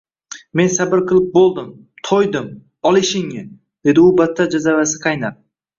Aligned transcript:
—Men 0.59 0.71
sabr 0.75 1.03
qilib 1.11 1.27
bo‘ldim, 1.35 1.69
to‘ydim, 2.09 2.49
ol 2.93 3.01
ishingni!— 3.05 3.45
dedi 3.91 4.09
u 4.09 4.11
battar 4.23 4.53
jazavasi 4.59 5.07
qaynab. 5.09 5.43